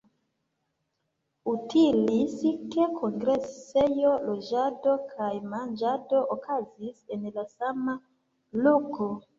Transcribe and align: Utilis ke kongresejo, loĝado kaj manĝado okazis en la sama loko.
Utilis 1.51 2.33
ke 2.75 2.87
kongresejo, 3.01 4.15
loĝado 4.31 4.97
kaj 5.13 5.31
manĝado 5.55 6.27
okazis 6.39 7.07
en 7.19 7.33
la 7.39 7.51
sama 7.57 8.01
loko. 8.69 9.15